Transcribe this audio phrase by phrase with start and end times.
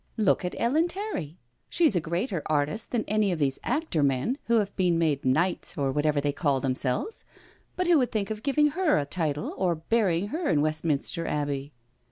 [0.27, 1.37] "Look at Ellen Terry I
[1.69, 5.23] She is a greater artist than any of these actor men who have been made
[5.23, 7.23] knights, or whatever they call themselves,
[7.75, 11.71] but who would think of giving her a title or burying her in Westminster Abbey?